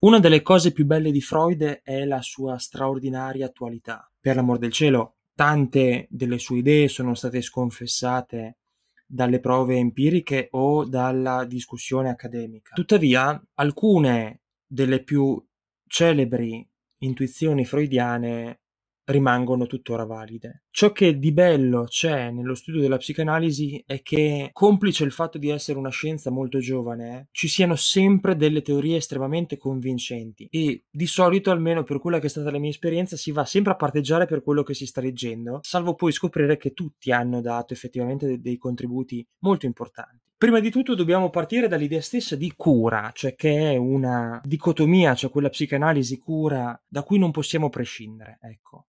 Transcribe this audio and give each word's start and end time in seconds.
Una 0.00 0.20
delle 0.20 0.42
cose 0.42 0.70
più 0.70 0.86
belle 0.86 1.10
di 1.10 1.20
Freud 1.20 1.80
è 1.82 2.04
la 2.04 2.22
sua 2.22 2.56
straordinaria 2.58 3.46
attualità. 3.46 4.08
Per 4.20 4.36
l'amor 4.36 4.58
del 4.58 4.70
cielo, 4.70 5.16
tante 5.34 6.06
delle 6.08 6.38
sue 6.38 6.58
idee 6.58 6.86
sono 6.86 7.14
state 7.14 7.40
sconfessate 7.42 8.58
dalle 9.04 9.40
prove 9.40 9.74
empiriche 9.74 10.50
o 10.52 10.84
dalla 10.84 11.44
discussione 11.44 12.10
accademica. 12.10 12.74
Tuttavia, 12.74 13.44
alcune 13.54 14.42
delle 14.64 15.02
più 15.02 15.44
celebri 15.88 16.64
intuizioni 16.98 17.64
freudiane 17.64 18.60
rimangono 19.08 19.66
tuttora 19.66 20.04
valide. 20.04 20.64
Ciò 20.70 20.92
che 20.92 21.18
di 21.18 21.32
bello 21.32 21.84
c'è 21.84 22.30
nello 22.30 22.54
studio 22.54 22.80
della 22.80 22.98
psicanalisi 22.98 23.82
è 23.86 24.02
che, 24.02 24.50
complice 24.52 25.04
il 25.04 25.12
fatto 25.12 25.38
di 25.38 25.48
essere 25.48 25.78
una 25.78 25.90
scienza 25.90 26.30
molto 26.30 26.58
giovane, 26.58 27.28
ci 27.30 27.48
siano 27.48 27.74
sempre 27.74 28.36
delle 28.36 28.62
teorie 28.62 28.96
estremamente 28.96 29.56
convincenti 29.56 30.48
e 30.50 30.84
di 30.90 31.06
solito, 31.06 31.50
almeno 31.50 31.84
per 31.84 32.00
quella 32.00 32.18
che 32.18 32.26
è 32.26 32.30
stata 32.30 32.50
la 32.50 32.58
mia 32.58 32.70
esperienza, 32.70 33.16
si 33.16 33.32
va 33.32 33.44
sempre 33.44 33.72
a 33.72 33.76
parteggiare 33.76 34.26
per 34.26 34.42
quello 34.42 34.62
che 34.62 34.74
si 34.74 34.86
sta 34.86 35.00
leggendo, 35.00 35.60
salvo 35.62 35.94
poi 35.94 36.12
scoprire 36.12 36.56
che 36.56 36.72
tutti 36.72 37.10
hanno 37.10 37.40
dato 37.40 37.72
effettivamente 37.72 38.26
dei, 38.26 38.40
dei 38.40 38.56
contributi 38.56 39.26
molto 39.40 39.66
importanti. 39.66 40.26
Prima 40.38 40.60
di 40.60 40.70
tutto 40.70 40.94
dobbiamo 40.94 41.30
partire 41.30 41.66
dall'idea 41.66 42.00
stessa 42.00 42.36
di 42.36 42.52
cura, 42.54 43.10
cioè 43.12 43.34
che 43.34 43.72
è 43.72 43.76
una 43.76 44.40
dicotomia, 44.44 45.16
cioè 45.16 45.30
quella 45.30 45.48
psicanalisi 45.48 46.16
cura 46.18 46.80
da 46.86 47.02
cui 47.02 47.18
non 47.18 47.32
possiamo 47.32 47.68
prescindere, 47.68 48.38
ecco. 48.42 48.86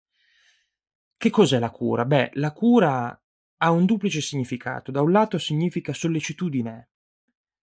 Che 1.24 1.30
cos'è 1.30 1.58
la 1.58 1.72
cura? 1.72 2.04
Beh, 2.04 2.32
la 2.34 2.52
cura 2.52 3.18
ha 3.58 3.72
un 3.72 3.86
duplice 3.86 4.20
significato. 4.20 4.92
Da 4.92 5.00
un 5.00 5.14
lato 5.14 5.38
significa 5.38 5.94
sollecitudine, 5.94 6.90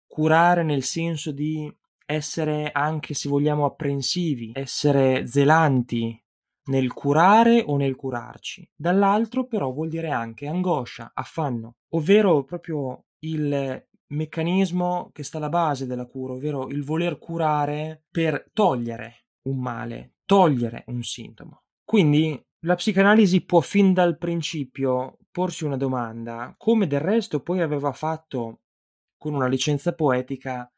curare 0.06 0.62
nel 0.62 0.82
senso 0.82 1.30
di 1.30 1.70
essere 2.06 2.70
anche, 2.72 3.12
se 3.12 3.28
vogliamo, 3.28 3.66
apprensivi, 3.66 4.52
essere 4.54 5.26
zelanti 5.26 6.18
nel 6.70 6.90
curare 6.94 7.62
o 7.66 7.76
nel 7.76 7.96
curarci. 7.96 8.66
Dall'altro 8.74 9.44
però 9.44 9.70
vuol 9.70 9.90
dire 9.90 10.08
anche 10.08 10.46
angoscia, 10.46 11.10
affanno, 11.12 11.74
ovvero 11.90 12.44
proprio 12.44 13.08
il 13.26 13.86
meccanismo 14.06 15.10
che 15.12 15.22
sta 15.22 15.36
alla 15.36 15.50
base 15.50 15.84
della 15.84 16.06
cura, 16.06 16.32
ovvero 16.32 16.70
il 16.70 16.82
voler 16.82 17.18
curare 17.18 18.04
per 18.10 18.48
togliere 18.54 19.26
un 19.48 19.58
male, 19.58 20.14
togliere 20.24 20.84
un 20.86 21.02
sintomo. 21.02 21.64
Quindi 21.84 22.42
la 22.64 22.74
psicanalisi 22.74 23.44
può 23.44 23.60
fin 23.60 23.94
dal 23.94 24.18
principio 24.18 25.16
porsi 25.30 25.64
una 25.64 25.76
domanda, 25.76 26.54
come 26.58 26.86
del 26.86 27.00
resto 27.00 27.40
poi 27.40 27.60
aveva 27.60 27.92
fatto 27.92 28.60
con 29.16 29.34
una 29.34 29.46
licenza 29.46 29.94
poetica 29.94 30.70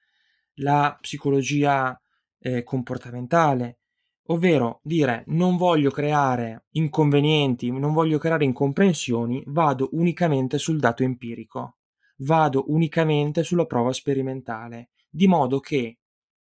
la 0.56 0.96
psicologia 1.00 1.98
eh, 2.38 2.62
comportamentale, 2.62 3.78
ovvero 4.26 4.80
dire 4.82 5.24
non 5.28 5.56
voglio 5.56 5.90
creare 5.90 6.66
inconvenienti, 6.72 7.70
non 7.72 7.92
voglio 7.92 8.18
creare 8.18 8.44
incomprensioni, 8.44 9.42
vado 9.46 9.88
unicamente 9.92 10.58
sul 10.58 10.78
dato 10.78 11.02
empirico, 11.02 11.78
vado 12.18 12.64
unicamente 12.68 13.42
sulla 13.42 13.66
prova 13.66 13.92
sperimentale, 13.92 14.90
di 15.08 15.26
modo 15.26 15.58
che 15.58 15.98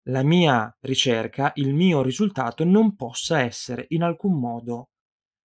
la 0.08 0.22
mia 0.22 0.74
ricerca, 0.80 1.52
il 1.56 1.74
mio 1.74 2.02
risultato 2.02 2.64
non 2.64 2.96
possa 2.96 3.40
essere 3.40 3.84
in 3.90 4.02
alcun 4.02 4.38
modo 4.38 4.88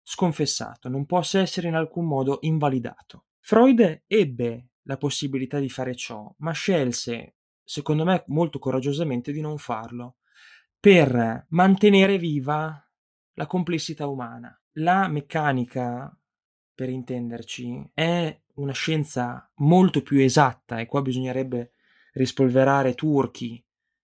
sconfessato, 0.04 0.90
non 0.90 1.06
possa 1.06 1.40
essere 1.40 1.70
in 1.70 1.76
alcun 1.76 2.06
modo 2.06 2.40
invalidato. 2.42 3.26
Freud 3.40 4.04
ebbe 4.06 4.68
la 4.84 4.98
possibilità 4.98 5.60
di 5.60 5.70
fare 5.70 5.96
ciò, 5.96 6.34
ma 6.40 6.52
scelse, 6.52 7.36
secondo 7.64 8.04
me 8.04 8.24
molto 8.28 8.60
coraggiosamente, 8.60 9.32
di 9.32 9.42
non 9.42 9.58
farlo, 9.58 10.18
per 10.80 11.46
mantenere 11.50 12.18
viva 12.18 12.86
la 13.34 13.48
complessità 13.48 14.08
umana. 14.08 14.56
La 14.78 15.08
meccanica, 15.08 16.16
per 16.74 16.90
intenderci, 16.90 17.92
è 17.94 18.42
una 18.56 18.74
scienza 18.74 19.50
molto 19.56 20.02
più 20.02 20.20
esatta 20.20 20.80
e 20.80 20.86
qua 20.86 21.02
bisognerebbe 21.02 21.74
rispolverare 22.14 22.94
Turchi, 22.94 23.58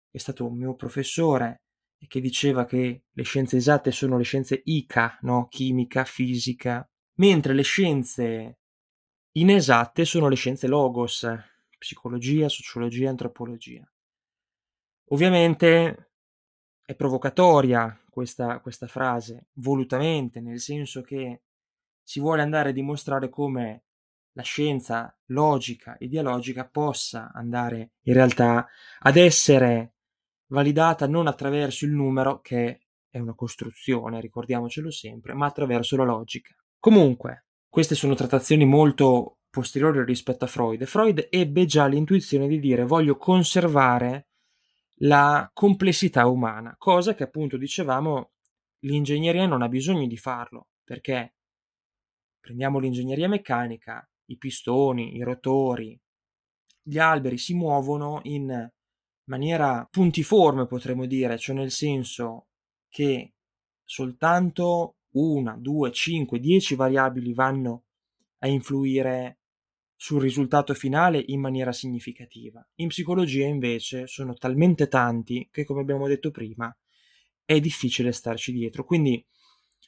che 0.10 0.18
è 0.18 0.20
stato 0.20 0.48
un 0.48 0.58
mio 0.58 0.76
professore, 0.76 1.64
che 2.08 2.22
diceva 2.22 2.66
che 2.66 3.04
le 3.12 3.24
scienze 3.24 3.58
esatte 3.58 3.92
sono 3.92 4.18
le 4.18 4.24
scienze 4.24 4.62
ICA, 4.64 5.20
no? 5.22 5.48
chimica, 5.48 6.06
fisica, 6.06 6.88
mentre 7.16 7.54
le 7.54 7.64
scienze 7.64 8.60
inesatte 9.34 10.06
sono 10.06 10.28
le 10.28 10.36
scienze 10.36 10.68
logos, 10.68 11.28
psicologia, 11.78 12.50
sociologia, 12.50 13.10
antropologia. 13.10 13.90
Ovviamente 15.12 16.12
è 16.86 16.96
provocatoria 16.96 18.00
questa, 18.10 18.60
questa 18.60 18.88
frase, 18.88 19.48
volutamente, 19.54 20.42
nel 20.42 20.60
senso 20.60 21.02
che 21.02 21.44
si 22.04 22.20
vuole 22.20 22.42
andare 22.42 22.70
a 22.70 22.74
dimostrare 22.74 23.30
come 23.30 23.84
la 24.34 24.42
scienza 24.42 25.16
logica 25.28 25.98
e 25.98 26.08
dialogica 26.08 26.68
possa 26.68 27.32
andare 27.34 27.92
in 28.04 28.14
realtà 28.14 28.68
ad 29.00 29.16
essere 29.18 29.96
validata 30.50 31.08
non 31.08 31.28
attraverso 31.28 31.86
il 31.86 31.92
numero, 31.92 32.40
che 32.42 32.82
è 33.10 33.20
una 33.20 33.34
costruzione, 33.34 34.22
ricordiamocelo 34.22 34.92
sempre, 34.92 35.34
ma 35.34 35.48
attraverso 35.48 35.96
la 35.96 36.04
logica. 36.04 36.54
Comunque, 36.80 37.46
queste 37.68 37.96
sono 37.96 38.16
trattazioni 38.16 38.66
molto 38.66 39.40
posteriori 39.50 40.04
rispetto 40.04 40.46
a 40.46 40.48
Freud. 40.48 40.86
Freud 40.86 41.28
ebbe 41.30 41.66
già 41.66 41.88
l'intuizione 41.88 42.48
di 42.48 42.60
dire 42.60 42.86
voglio 42.86 43.18
conservare 43.18 44.28
la 45.02 45.50
complessità 45.54 46.28
umana, 46.28 46.76
cosa 46.78 47.16
che 47.16 47.24
appunto 47.24 47.58
dicevamo 47.58 48.32
l'ingegneria 48.80 49.46
non 49.46 49.62
ha 49.62 49.68
bisogno 49.68 50.06
di 50.08 50.18
farlo, 50.18 50.68
perché 50.84 51.36
prendiamo 52.40 52.80
l'ingegneria 52.80 53.28
meccanica, 53.28 54.08
i 54.26 54.38
pistoni, 54.38 55.16
i 55.16 55.24
rotori, 55.24 56.00
gli 56.82 56.98
alberi 56.98 57.38
si 57.38 57.54
muovono 57.54 58.20
in 58.24 58.70
maniera 59.30 59.88
puntiforme 59.90 60.66
potremmo 60.66 61.06
dire, 61.06 61.38
cioè 61.38 61.56
nel 61.56 61.72
senso 61.72 62.48
che 62.90 63.34
soltanto 63.84 64.98
una, 65.12 65.56
due, 65.58 65.92
cinque, 65.92 66.40
dieci 66.40 66.76
variabili 66.76 67.34
vanno 67.34 67.86
a 68.40 68.48
influire 68.48 69.40
sul 69.96 70.22
risultato 70.22 70.74
finale 70.74 71.24
in 71.28 71.40
maniera 71.40 71.72
significativa. 71.72 72.66
In 72.76 72.88
psicologia 72.88 73.46
invece 73.46 74.08
sono 74.08 74.34
talmente 74.34 74.88
tanti 74.88 75.48
che, 75.52 75.66
come 75.66 75.82
abbiamo 75.82 76.08
detto 76.08 76.32
prima, 76.32 76.76
è 77.44 77.60
difficile 77.60 78.12
starci 78.12 78.52
dietro. 78.52 78.86
Quindi 78.86 79.26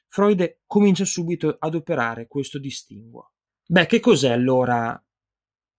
Freud 0.07 0.59
comincia 0.65 1.05
subito 1.05 1.55
ad 1.57 1.75
operare 1.75 2.27
questo 2.27 2.59
distinguo. 2.59 3.31
Beh, 3.65 3.85
che 3.85 4.01
cos'è 4.01 4.31
allora 4.31 5.01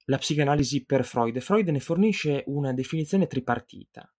la 0.07 0.19
psicanalisi 0.19 0.85
per 0.85 1.05
Freud. 1.05 1.39
Freud 1.41 1.69
ne 1.69 1.81
fornisce 1.81 2.45
una 2.47 2.73
definizione 2.73 3.27
tripartita. 3.27 4.13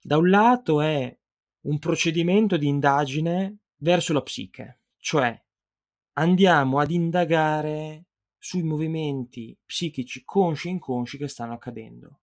Da 0.00 0.16
un 0.16 0.28
lato 0.28 0.80
è 0.80 1.16
un 1.62 1.78
procedimento 1.78 2.56
di 2.56 2.66
indagine 2.66 3.58
verso 3.76 4.12
la 4.12 4.22
psiche, 4.22 4.80
cioè 4.98 5.38
andiamo 6.14 6.78
ad 6.78 6.90
indagare 6.90 8.06
sui 8.38 8.62
movimenti 8.62 9.58
psichici 9.64 10.22
consci 10.24 10.68
e 10.68 10.72
inconsci 10.72 11.16
che 11.16 11.28
stanno 11.28 11.54
accadendo. 11.54 12.20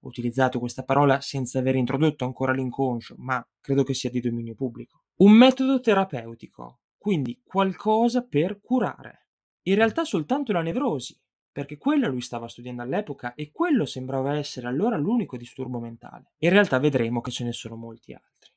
Ho 0.00 0.08
utilizzato 0.08 0.60
questa 0.60 0.84
parola 0.84 1.20
senza 1.20 1.58
aver 1.58 1.74
introdotto 1.74 2.24
ancora 2.24 2.52
l'inconscio, 2.52 3.16
ma 3.18 3.44
credo 3.60 3.82
che 3.82 3.94
sia 3.94 4.10
di 4.10 4.20
dominio 4.20 4.54
pubblico. 4.54 5.06
Un 5.16 5.32
metodo 5.32 5.80
terapeutico, 5.80 6.82
quindi 6.96 7.40
qualcosa 7.44 8.24
per 8.24 8.60
curare. 8.60 9.26
In 9.62 9.74
realtà 9.74 10.04
soltanto 10.04 10.52
la 10.52 10.62
nevrosi, 10.62 11.18
perché 11.56 11.78
quello 11.78 12.06
lui 12.08 12.20
stava 12.20 12.48
studiando 12.48 12.82
all'epoca 12.82 13.32
e 13.32 13.50
quello 13.50 13.86
sembrava 13.86 14.36
essere 14.36 14.66
allora 14.66 14.98
l'unico 14.98 15.38
disturbo 15.38 15.80
mentale. 15.80 16.32
In 16.40 16.50
realtà 16.50 16.78
vedremo 16.78 17.22
che 17.22 17.30
ce 17.30 17.44
ne 17.44 17.52
sono 17.52 17.76
molti 17.76 18.12
altri. 18.12 18.52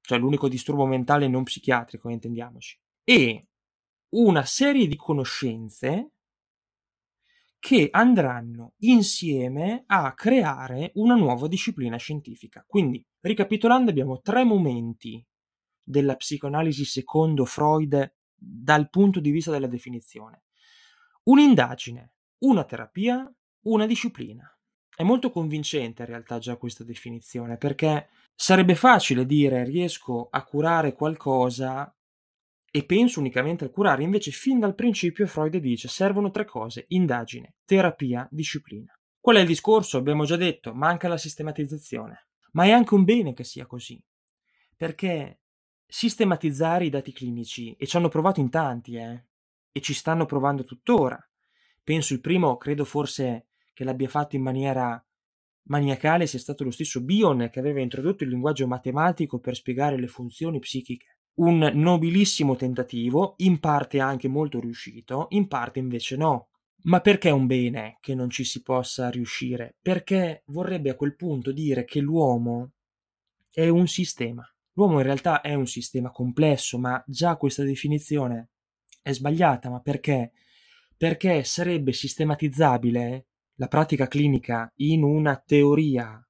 Cioè 0.00 0.18
l'unico 0.18 0.48
disturbo 0.48 0.84
mentale 0.84 1.28
non 1.28 1.44
psichiatrico, 1.44 2.08
intendiamoci. 2.08 2.76
E 3.04 3.46
una 4.16 4.44
serie 4.44 4.88
di 4.88 4.96
conoscenze 4.96 6.14
che 7.60 7.86
andranno 7.88 8.72
insieme 8.78 9.84
a 9.86 10.12
creare 10.12 10.90
una 10.94 11.14
nuova 11.14 11.46
disciplina 11.46 11.98
scientifica. 11.98 12.64
Quindi, 12.66 13.00
ricapitolando, 13.20 13.90
abbiamo 13.90 14.20
tre 14.22 14.42
momenti 14.42 15.24
della 15.80 16.16
psicoanalisi 16.16 16.84
secondo 16.84 17.44
Freud 17.44 18.12
dal 18.34 18.90
punto 18.90 19.20
di 19.20 19.30
vista 19.30 19.52
della 19.52 19.68
definizione. 19.68 20.42
Un'indagine, 21.28 22.14
una 22.38 22.64
terapia, 22.64 23.30
una 23.64 23.84
disciplina. 23.84 24.50
È 24.96 25.02
molto 25.02 25.30
convincente 25.30 26.00
in 26.00 26.08
realtà 26.08 26.38
già 26.38 26.56
questa 26.56 26.84
definizione, 26.84 27.58
perché 27.58 28.08
sarebbe 28.34 28.74
facile 28.74 29.26
dire 29.26 29.62
riesco 29.64 30.28
a 30.30 30.42
curare 30.42 30.94
qualcosa 30.94 31.94
e 32.70 32.82
penso 32.84 33.20
unicamente 33.20 33.64
al 33.64 33.70
curare, 33.70 34.02
invece 34.04 34.30
fin 34.30 34.58
dal 34.58 34.74
principio 34.74 35.26
Freud 35.26 35.54
dice 35.58 35.86
servono 35.88 36.30
tre 36.30 36.46
cose, 36.46 36.86
indagine, 36.88 37.56
terapia, 37.66 38.26
disciplina. 38.30 38.98
Qual 39.20 39.36
è 39.36 39.40
il 39.40 39.46
discorso? 39.46 39.98
Abbiamo 39.98 40.24
già 40.24 40.36
detto, 40.36 40.72
manca 40.72 41.08
la 41.08 41.18
sistematizzazione. 41.18 42.28
Ma 42.52 42.64
è 42.64 42.70
anche 42.70 42.94
un 42.94 43.04
bene 43.04 43.34
che 43.34 43.44
sia 43.44 43.66
così, 43.66 44.02
perché 44.74 45.40
sistematizzare 45.86 46.86
i 46.86 46.90
dati 46.90 47.12
clinici, 47.12 47.74
e 47.74 47.86
ci 47.86 47.98
hanno 47.98 48.08
provato 48.08 48.40
in 48.40 48.48
tanti, 48.48 48.96
eh, 48.96 49.27
e 49.78 49.80
ci 49.80 49.94
stanno 49.94 50.26
provando 50.26 50.64
tuttora. 50.64 51.18
Penso 51.82 52.12
il 52.12 52.20
primo, 52.20 52.56
credo 52.56 52.84
forse 52.84 53.46
che 53.72 53.84
l'abbia 53.84 54.08
fatto 54.08 54.36
in 54.36 54.42
maniera 54.42 55.02
maniacale 55.68 56.26
sia 56.26 56.38
stato 56.38 56.64
lo 56.64 56.70
stesso 56.70 57.02
Bion 57.02 57.48
che 57.50 57.60
aveva 57.60 57.80
introdotto 57.80 58.24
il 58.24 58.30
linguaggio 58.30 58.66
matematico 58.66 59.38
per 59.38 59.54
spiegare 59.54 59.98
le 59.98 60.08
funzioni 60.08 60.58
psichiche. 60.58 61.18
Un 61.38 61.70
nobilissimo 61.74 62.56
tentativo, 62.56 63.34
in 63.38 63.60
parte 63.60 64.00
anche 64.00 64.26
molto 64.26 64.58
riuscito, 64.58 65.26
in 65.30 65.46
parte 65.46 65.78
invece 65.78 66.16
no. 66.16 66.48
Ma 66.82 67.00
perché 67.00 67.28
è 67.28 67.32
un 67.32 67.46
bene 67.46 67.98
che 68.00 68.14
non 68.14 68.30
ci 68.30 68.42
si 68.42 68.62
possa 68.62 69.08
riuscire? 69.10 69.76
Perché 69.80 70.42
vorrebbe 70.46 70.90
a 70.90 70.96
quel 70.96 71.14
punto 71.14 71.52
dire 71.52 71.84
che 71.84 72.00
l'uomo 72.00 72.72
è 73.50 73.68
un 73.68 73.86
sistema. 73.86 74.44
L'uomo 74.72 74.98
in 74.98 75.04
realtà 75.04 75.40
è 75.40 75.54
un 75.54 75.66
sistema 75.66 76.10
complesso, 76.10 76.78
ma 76.78 77.02
già 77.06 77.36
questa 77.36 77.62
definizione 77.62 78.50
è 79.02 79.12
sbagliata, 79.12 79.70
ma 79.70 79.80
perché? 79.80 80.32
Perché 80.96 81.44
sarebbe 81.44 81.92
sistematizzabile 81.92 83.26
la 83.54 83.68
pratica 83.68 84.06
clinica 84.06 84.70
in 84.76 85.02
una 85.02 85.36
teoria 85.36 86.22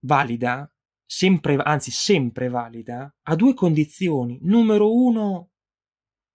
valida, 0.00 0.72
sempre, 1.04 1.56
anzi 1.56 1.90
sempre 1.90 2.48
valida, 2.48 3.12
a 3.22 3.34
due 3.34 3.54
condizioni. 3.54 4.38
Numero 4.42 4.94
uno, 4.94 5.50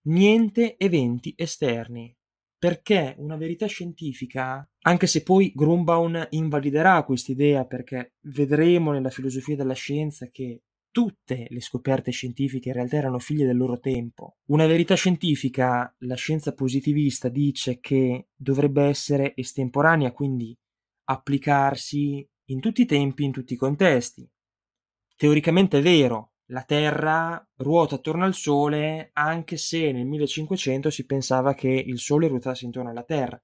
niente 0.08 0.78
eventi 0.78 1.34
esterni. 1.36 2.16
Perché 2.58 3.16
una 3.18 3.36
verità 3.36 3.66
scientifica, 3.66 4.66
anche 4.84 5.08
se 5.08 5.22
poi 5.22 5.52
Grumbaum 5.54 6.28
invaliderà 6.30 7.04
quest'idea 7.04 7.66
perché 7.66 8.14
vedremo 8.22 8.94
nella 8.94 9.10
filosofia 9.10 9.58
della 9.58 9.74
scienza 9.74 10.28
che 10.28 10.62
tutte 10.94 11.48
le 11.50 11.60
scoperte 11.60 12.12
scientifiche 12.12 12.70
in 12.70 12.76
realtà 12.76 12.98
erano 12.98 13.18
figlie 13.18 13.48
del 13.48 13.58
loro 13.58 13.80
tempo. 13.80 14.38
Una 14.46 14.68
verità 14.68 14.94
scientifica, 14.94 15.94
la 16.02 16.16
scienza 16.16 16.54
positivista 16.54 17.30
dice 17.30 17.80
che 17.80 18.28
dovrebbe 18.36 18.84
essere 18.84 19.34
estemporanea, 19.36 20.12
quindi 20.12 20.56
applicarsi 21.06 22.26
in 22.46 22.60
tutti 22.60 22.84
i 22.84 22.86
tempi, 22.86 23.24
in 23.24 23.32
tutti 23.32 23.54
i 23.54 23.58
contesti. 23.58 24.30
Teoricamente 25.16 25.80
è 25.80 25.82
vero, 25.82 26.34
la 26.52 26.62
Terra 26.62 27.44
ruota 27.58 27.96
attorno 27.96 28.24
al 28.24 28.36
Sole 28.36 29.10
anche 29.14 29.58
se 29.58 29.92
nel 29.92 30.06
1500 30.06 30.92
si 30.92 31.06
pensava 31.08 31.56
che 31.56 31.70
il 31.70 31.98
Sole 31.98 32.28
ruotasse 32.28 32.66
intorno 32.66 32.92
alla 32.92 33.04
Terra. 33.04 33.42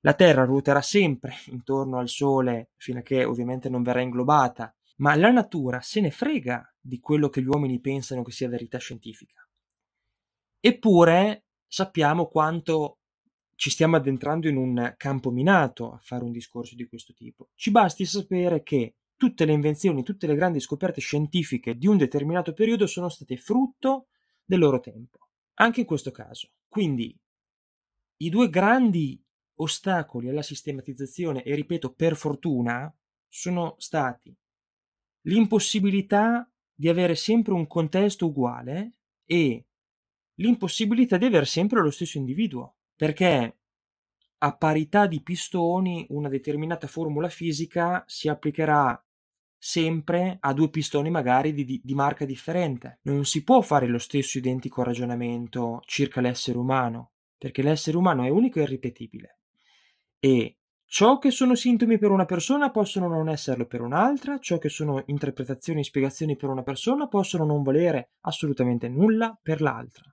La 0.00 0.14
Terra 0.14 0.44
ruoterà 0.44 0.82
sempre 0.82 1.36
intorno 1.46 1.98
al 1.98 2.08
Sole 2.08 2.72
fino 2.76 2.98
a 2.98 3.02
che 3.02 3.24
ovviamente 3.24 3.68
non 3.68 3.84
verrà 3.84 4.00
inglobata 4.00 4.74
ma 4.96 5.14
la 5.16 5.30
natura 5.30 5.80
se 5.80 6.00
ne 6.00 6.10
frega 6.10 6.71
di 6.82 6.98
quello 6.98 7.28
che 7.28 7.40
gli 7.40 7.46
uomini 7.46 7.80
pensano 7.80 8.22
che 8.22 8.32
sia 8.32 8.48
verità 8.48 8.78
scientifica. 8.78 9.48
Eppure 10.60 11.44
sappiamo 11.66 12.26
quanto 12.26 12.98
ci 13.54 13.70
stiamo 13.70 13.96
addentrando 13.96 14.48
in 14.48 14.56
un 14.56 14.94
campo 14.96 15.30
minato 15.30 15.92
a 15.92 15.98
fare 15.98 16.24
un 16.24 16.32
discorso 16.32 16.74
di 16.74 16.86
questo 16.86 17.14
tipo. 17.14 17.50
Ci 17.54 17.70
basti 17.70 18.04
sapere 18.04 18.62
che 18.62 18.96
tutte 19.16 19.44
le 19.44 19.52
invenzioni, 19.52 20.02
tutte 20.02 20.26
le 20.26 20.34
grandi 20.34 20.58
scoperte 20.58 21.00
scientifiche 21.00 21.76
di 21.76 21.86
un 21.86 21.96
determinato 21.96 22.52
periodo 22.52 22.86
sono 22.86 23.08
state 23.08 23.36
frutto 23.36 24.08
del 24.44 24.58
loro 24.58 24.80
tempo, 24.80 25.28
anche 25.54 25.80
in 25.80 25.86
questo 25.86 26.10
caso. 26.10 26.50
Quindi 26.66 27.16
i 28.16 28.28
due 28.28 28.50
grandi 28.50 29.22
ostacoli 29.54 30.28
alla 30.28 30.42
sistematizzazione, 30.42 31.44
e 31.44 31.54
ripeto 31.54 31.92
per 31.92 32.16
fortuna, 32.16 32.92
sono 33.28 33.76
stati 33.78 34.36
l'impossibilità 35.22 36.51
di 36.82 36.88
avere 36.88 37.14
sempre 37.14 37.52
un 37.52 37.68
contesto 37.68 38.26
uguale 38.26 38.90
e 39.24 39.66
l'impossibilità 40.40 41.16
di 41.16 41.26
avere 41.26 41.44
sempre 41.44 41.80
lo 41.80 41.92
stesso 41.92 42.18
individuo, 42.18 42.74
perché 42.96 43.58
a 44.38 44.56
parità 44.56 45.06
di 45.06 45.22
pistoni 45.22 46.04
una 46.08 46.28
determinata 46.28 46.88
formula 46.88 47.28
fisica 47.28 48.02
si 48.08 48.26
applicherà 48.26 49.00
sempre 49.56 50.38
a 50.40 50.52
due 50.52 50.70
pistoni 50.70 51.08
magari 51.08 51.54
di, 51.54 51.80
di, 51.84 51.94
marca 51.94 52.24
differente. 52.24 52.98
Non 53.02 53.24
si 53.26 53.44
può 53.44 53.60
fare 53.60 53.86
lo 53.86 53.98
stesso 53.98 54.38
identico 54.38 54.82
ragionamento 54.82 55.82
circa 55.84 56.20
l'essere 56.20 56.58
umano, 56.58 57.12
perché 57.38 57.62
l'essere 57.62 57.96
umano 57.96 58.24
è 58.24 58.28
unico 58.28 58.58
e 58.58 58.62
irripetibile. 58.62 59.38
E 60.18 60.56
Ciò 60.94 61.16
che 61.16 61.30
sono 61.30 61.54
sintomi 61.54 61.96
per 61.96 62.10
una 62.10 62.26
persona 62.26 62.70
possono 62.70 63.08
non 63.08 63.30
esserlo 63.30 63.64
per 63.64 63.80
un'altra, 63.80 64.38
ciò 64.38 64.58
che 64.58 64.68
sono 64.68 65.02
interpretazioni 65.06 65.80
e 65.80 65.84
spiegazioni 65.84 66.36
per 66.36 66.50
una 66.50 66.62
persona 66.62 67.08
possono 67.08 67.46
non 67.46 67.62
valere 67.62 68.10
assolutamente 68.26 68.90
nulla 68.90 69.34
per 69.40 69.62
l'altra. 69.62 70.04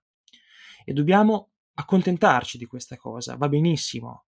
E 0.85 0.93
dobbiamo 0.93 1.49
accontentarci 1.73 2.57
di 2.57 2.65
questa 2.65 2.95
cosa, 2.95 3.35
va 3.35 3.49
benissimo. 3.49 4.27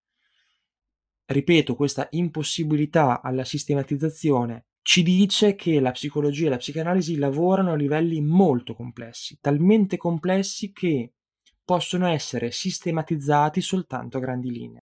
Ripeto, 1.25 1.73
questa 1.73 2.05
impossibilità 2.11 3.23
alla 3.23 3.43
sistematizzazione 3.43 4.67
ci 4.83 5.01
dice 5.01 5.55
che 5.55 5.79
la 5.79 5.89
psicologia 5.89 6.45
e 6.45 6.49
la 6.49 6.57
psicanalisi 6.57 7.17
lavorano 7.17 7.71
a 7.71 7.75
livelli 7.75 8.21
molto 8.21 8.75
complessi, 8.75 9.39
talmente 9.41 9.97
complessi 9.97 10.71
che 10.71 11.13
possono 11.63 12.05
essere 12.05 12.51
sistematizzati 12.51 13.61
soltanto 13.61 14.17
a 14.17 14.19
grandi 14.19 14.51
linee. 14.51 14.83